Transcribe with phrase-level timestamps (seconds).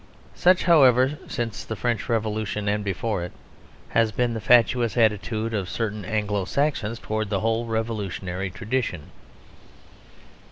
[0.33, 3.33] Such, however, since the French Revolution and before it,
[3.89, 9.11] has been the fatuous attitude of certain Anglo Saxons towards the whole revolutionary tradition.